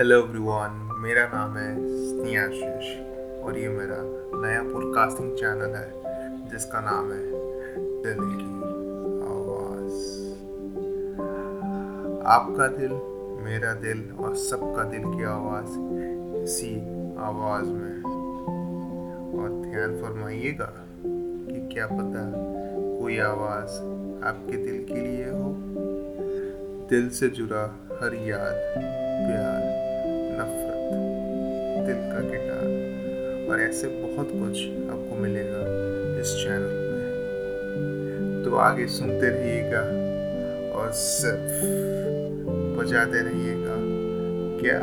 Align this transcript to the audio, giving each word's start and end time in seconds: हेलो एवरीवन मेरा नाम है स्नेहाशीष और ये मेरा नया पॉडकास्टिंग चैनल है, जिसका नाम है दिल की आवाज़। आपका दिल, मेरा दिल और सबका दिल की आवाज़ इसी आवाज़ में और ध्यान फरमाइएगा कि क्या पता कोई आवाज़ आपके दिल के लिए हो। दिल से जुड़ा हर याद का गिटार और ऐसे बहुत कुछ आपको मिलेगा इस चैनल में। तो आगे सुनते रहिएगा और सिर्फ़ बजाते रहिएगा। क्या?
हेलो 0.00 0.18
एवरीवन 0.18 0.96
मेरा 0.98 1.24
नाम 1.34 1.56
है 1.56 1.74
स्नेहाशीष 1.78 2.86
और 3.44 3.58
ये 3.58 3.68
मेरा 3.68 3.96
नया 4.40 4.62
पॉडकास्टिंग 4.62 5.32
चैनल 5.32 5.74
है, 5.74 5.90
जिसका 6.50 6.80
नाम 6.80 7.12
है 7.12 7.18
दिल 8.02 8.16
की 8.20 8.46
आवाज़। 9.32 9.98
आपका 12.26 12.66
दिल, 12.66 12.92
मेरा 13.44 13.74
दिल 13.74 14.16
और 14.20 14.34
सबका 14.36 14.84
दिल 14.84 15.02
की 15.04 15.24
आवाज़ 15.24 15.76
इसी 16.44 16.76
आवाज़ 17.18 17.66
में 17.66 18.02
और 19.40 19.70
ध्यान 19.70 20.02
फरमाइएगा 20.02 20.72
कि 21.04 21.74
क्या 21.74 21.86
पता 21.86 22.32
कोई 23.00 23.18
आवाज़ 23.18 23.76
आपके 24.24 24.56
दिल 24.56 24.84
के 24.84 25.00
लिए 25.00 25.30
हो। 25.30 25.54
दिल 26.90 27.10
से 27.10 27.28
जुड़ा 27.28 27.62
हर 28.02 28.14
याद 28.14 28.99
का 32.20 32.28
गिटार 32.28 33.50
और 33.50 33.60
ऐसे 33.60 33.88
बहुत 33.88 34.28
कुछ 34.32 34.60
आपको 34.90 35.16
मिलेगा 35.16 35.60
इस 36.20 36.44
चैनल 36.44 36.90
में। 36.90 38.44
तो 38.44 38.56
आगे 38.56 38.86
सुनते 38.86 39.26
रहिएगा 39.26 39.80
और 40.78 40.90
सिर्फ़ 40.92 41.64
बजाते 42.80 43.18
रहिएगा। 43.18 43.76
क्या? 44.60 44.80